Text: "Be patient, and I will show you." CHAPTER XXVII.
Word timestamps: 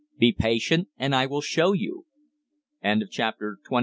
"Be 0.17 0.31
patient, 0.31 0.87
and 0.97 1.13
I 1.13 1.27
will 1.27 1.41
show 1.41 1.73
you." 1.73 2.07
CHAPTER 3.11 3.59
XXVII. 3.63 3.79